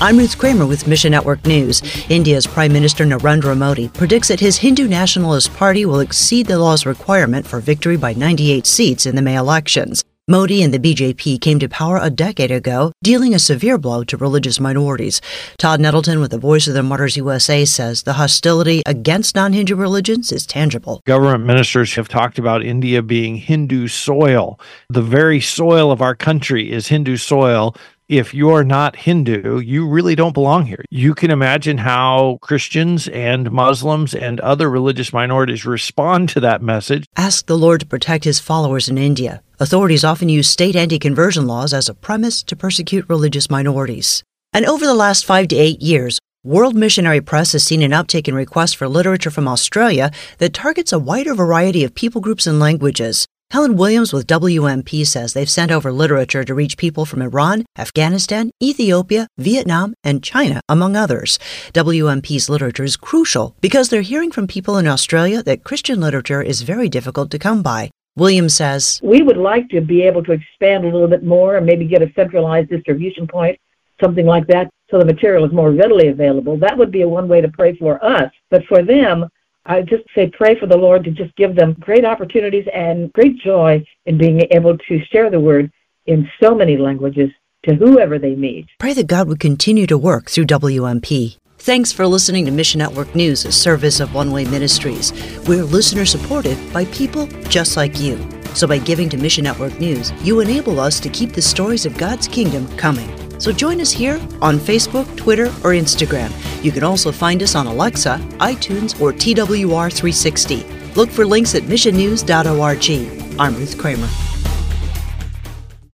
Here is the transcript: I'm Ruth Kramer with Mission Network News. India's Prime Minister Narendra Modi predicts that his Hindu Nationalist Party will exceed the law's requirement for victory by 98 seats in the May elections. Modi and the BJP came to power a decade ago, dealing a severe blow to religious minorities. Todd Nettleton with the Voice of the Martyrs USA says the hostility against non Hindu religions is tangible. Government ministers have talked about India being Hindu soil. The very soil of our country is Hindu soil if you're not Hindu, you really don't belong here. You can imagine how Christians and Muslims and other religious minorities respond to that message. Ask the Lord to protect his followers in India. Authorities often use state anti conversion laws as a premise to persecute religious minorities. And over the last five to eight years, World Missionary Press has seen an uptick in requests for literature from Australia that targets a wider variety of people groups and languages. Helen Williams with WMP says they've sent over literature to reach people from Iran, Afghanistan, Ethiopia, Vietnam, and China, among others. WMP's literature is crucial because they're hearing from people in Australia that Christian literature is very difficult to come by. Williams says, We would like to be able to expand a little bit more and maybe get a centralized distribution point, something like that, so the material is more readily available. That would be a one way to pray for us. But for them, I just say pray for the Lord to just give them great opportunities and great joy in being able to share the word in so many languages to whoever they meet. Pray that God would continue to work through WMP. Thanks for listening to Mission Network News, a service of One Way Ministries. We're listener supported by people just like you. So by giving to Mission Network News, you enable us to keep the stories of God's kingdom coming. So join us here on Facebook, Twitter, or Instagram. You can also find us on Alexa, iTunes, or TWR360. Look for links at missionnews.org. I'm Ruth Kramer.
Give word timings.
I'm 0.00 0.16
Ruth 0.16 0.38
Kramer 0.38 0.64
with 0.64 0.86
Mission 0.86 1.10
Network 1.10 1.44
News. 1.44 1.82
India's 2.08 2.46
Prime 2.46 2.72
Minister 2.72 3.04
Narendra 3.04 3.58
Modi 3.58 3.88
predicts 3.88 4.28
that 4.28 4.38
his 4.38 4.56
Hindu 4.56 4.86
Nationalist 4.86 5.52
Party 5.54 5.84
will 5.84 5.98
exceed 5.98 6.46
the 6.46 6.56
law's 6.56 6.86
requirement 6.86 7.44
for 7.44 7.58
victory 7.58 7.96
by 7.96 8.12
98 8.12 8.64
seats 8.64 9.06
in 9.06 9.16
the 9.16 9.22
May 9.22 9.34
elections. 9.34 10.04
Modi 10.28 10.62
and 10.62 10.72
the 10.72 10.78
BJP 10.78 11.40
came 11.40 11.58
to 11.58 11.68
power 11.68 11.98
a 12.00 12.10
decade 12.10 12.52
ago, 12.52 12.92
dealing 13.02 13.34
a 13.34 13.40
severe 13.40 13.76
blow 13.76 14.04
to 14.04 14.16
religious 14.16 14.60
minorities. 14.60 15.20
Todd 15.56 15.80
Nettleton 15.80 16.20
with 16.20 16.30
the 16.30 16.38
Voice 16.38 16.68
of 16.68 16.74
the 16.74 16.82
Martyrs 16.82 17.16
USA 17.16 17.64
says 17.64 18.04
the 18.04 18.12
hostility 18.12 18.82
against 18.86 19.34
non 19.34 19.52
Hindu 19.52 19.74
religions 19.74 20.30
is 20.30 20.46
tangible. 20.46 21.00
Government 21.06 21.44
ministers 21.44 21.94
have 21.94 22.08
talked 22.08 22.38
about 22.38 22.62
India 22.62 23.02
being 23.02 23.34
Hindu 23.36 23.88
soil. 23.88 24.60
The 24.90 25.02
very 25.02 25.40
soil 25.40 25.90
of 25.90 26.02
our 26.02 26.14
country 26.14 26.70
is 26.70 26.86
Hindu 26.86 27.16
soil 27.16 27.74
if 28.08 28.32
you're 28.32 28.64
not 28.64 28.96
Hindu, 28.96 29.60
you 29.60 29.86
really 29.86 30.14
don't 30.14 30.32
belong 30.32 30.64
here. 30.64 30.82
You 30.90 31.14
can 31.14 31.30
imagine 31.30 31.78
how 31.78 32.38
Christians 32.40 33.06
and 33.08 33.50
Muslims 33.50 34.14
and 34.14 34.40
other 34.40 34.70
religious 34.70 35.12
minorities 35.12 35.66
respond 35.66 36.30
to 36.30 36.40
that 36.40 36.62
message. 36.62 37.04
Ask 37.16 37.46
the 37.46 37.58
Lord 37.58 37.80
to 37.80 37.86
protect 37.86 38.24
his 38.24 38.40
followers 38.40 38.88
in 38.88 38.96
India. 38.96 39.42
Authorities 39.60 40.04
often 40.04 40.28
use 40.28 40.48
state 40.48 40.74
anti 40.74 40.98
conversion 40.98 41.46
laws 41.46 41.74
as 41.74 41.88
a 41.88 41.94
premise 41.94 42.42
to 42.44 42.56
persecute 42.56 43.04
religious 43.08 43.50
minorities. 43.50 44.22
And 44.54 44.64
over 44.64 44.86
the 44.86 44.94
last 44.94 45.26
five 45.26 45.48
to 45.48 45.56
eight 45.56 45.82
years, 45.82 46.18
World 46.44 46.74
Missionary 46.74 47.20
Press 47.20 47.52
has 47.52 47.64
seen 47.64 47.82
an 47.82 47.90
uptick 47.90 48.26
in 48.26 48.34
requests 48.34 48.72
for 48.72 48.88
literature 48.88 49.30
from 49.30 49.46
Australia 49.46 50.10
that 50.38 50.54
targets 50.54 50.92
a 50.92 50.98
wider 50.98 51.34
variety 51.34 51.84
of 51.84 51.94
people 51.94 52.20
groups 52.20 52.46
and 52.46 52.58
languages. 52.58 53.26
Helen 53.50 53.76
Williams 53.76 54.12
with 54.12 54.26
WMP 54.26 55.06
says 55.06 55.32
they've 55.32 55.48
sent 55.48 55.72
over 55.72 55.90
literature 55.90 56.44
to 56.44 56.54
reach 56.54 56.76
people 56.76 57.06
from 57.06 57.22
Iran, 57.22 57.64
Afghanistan, 57.78 58.50
Ethiopia, 58.62 59.26
Vietnam, 59.38 59.94
and 60.04 60.22
China, 60.22 60.60
among 60.68 60.96
others. 60.96 61.38
WMP's 61.72 62.50
literature 62.50 62.84
is 62.84 62.98
crucial 62.98 63.56
because 63.62 63.88
they're 63.88 64.02
hearing 64.02 64.30
from 64.30 64.46
people 64.46 64.76
in 64.76 64.86
Australia 64.86 65.42
that 65.44 65.64
Christian 65.64 65.98
literature 65.98 66.42
is 66.42 66.60
very 66.60 66.90
difficult 66.90 67.30
to 67.30 67.38
come 67.38 67.62
by. 67.62 67.90
Williams 68.16 68.54
says, 68.54 69.00
We 69.02 69.22
would 69.22 69.38
like 69.38 69.70
to 69.70 69.80
be 69.80 70.02
able 70.02 70.22
to 70.24 70.32
expand 70.32 70.84
a 70.84 70.88
little 70.88 71.08
bit 71.08 71.24
more 71.24 71.56
and 71.56 71.64
maybe 71.64 71.86
get 71.86 72.02
a 72.02 72.12
centralized 72.14 72.68
distribution 72.68 73.26
point, 73.26 73.58
something 73.98 74.26
like 74.26 74.46
that, 74.48 74.68
so 74.90 74.98
the 74.98 75.06
material 75.06 75.46
is 75.46 75.52
more 75.52 75.72
readily 75.72 76.08
available. 76.08 76.58
That 76.58 76.76
would 76.76 76.92
be 76.92 77.00
a 77.00 77.08
one 77.08 77.28
way 77.28 77.40
to 77.40 77.48
pray 77.48 77.74
for 77.76 78.04
us. 78.04 78.30
But 78.50 78.66
for 78.66 78.82
them, 78.82 79.26
I 79.68 79.82
just 79.82 80.04
say 80.14 80.30
pray 80.32 80.58
for 80.58 80.66
the 80.66 80.78
Lord 80.78 81.04
to 81.04 81.10
just 81.10 81.36
give 81.36 81.54
them 81.54 81.76
great 81.78 82.06
opportunities 82.06 82.66
and 82.74 83.12
great 83.12 83.38
joy 83.38 83.84
in 84.06 84.16
being 84.16 84.40
able 84.50 84.78
to 84.78 85.04
share 85.12 85.30
the 85.30 85.38
word 85.38 85.70
in 86.06 86.26
so 86.42 86.54
many 86.54 86.78
languages 86.78 87.28
to 87.64 87.74
whoever 87.74 88.18
they 88.18 88.34
meet. 88.34 88.66
Pray 88.78 88.94
that 88.94 89.06
God 89.06 89.28
would 89.28 89.40
continue 89.40 89.86
to 89.86 89.98
work 89.98 90.30
through 90.30 90.46
WMP. 90.46 91.36
Thanks 91.58 91.92
for 91.92 92.06
listening 92.06 92.46
to 92.46 92.50
Mission 92.50 92.78
Network 92.78 93.14
News, 93.14 93.44
a 93.44 93.52
service 93.52 94.00
of 94.00 94.14
One 94.14 94.30
Way 94.32 94.46
Ministries. 94.46 95.12
We're 95.46 95.64
listener 95.64 96.06
supported 96.06 96.56
by 96.72 96.86
people 96.86 97.26
just 97.50 97.76
like 97.76 98.00
you. 98.00 98.16
So 98.54 98.66
by 98.66 98.78
giving 98.78 99.10
to 99.10 99.18
Mission 99.18 99.44
Network 99.44 99.78
News, 99.78 100.12
you 100.22 100.40
enable 100.40 100.80
us 100.80 100.98
to 101.00 101.10
keep 101.10 101.32
the 101.32 101.42
stories 101.42 101.84
of 101.84 101.98
God's 101.98 102.26
kingdom 102.26 102.66
coming. 102.78 103.10
So 103.38 103.52
join 103.52 103.80
us 103.82 103.90
here 103.90 104.18
on 104.40 104.58
Facebook, 104.58 105.14
Twitter, 105.16 105.46
or 105.46 105.72
Instagram. 105.72 106.32
You 106.62 106.72
can 106.72 106.82
also 106.82 107.12
find 107.12 107.42
us 107.42 107.54
on 107.54 107.66
Alexa, 107.66 108.18
iTunes, 108.38 109.00
or 109.00 109.12
TWR360. 109.12 110.96
Look 110.96 111.10
for 111.10 111.24
links 111.24 111.54
at 111.54 111.62
missionnews.org. 111.62 113.38
I'm 113.40 113.54
Ruth 113.54 113.78
Kramer. 113.78 114.27